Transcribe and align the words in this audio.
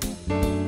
Música 0.00 0.67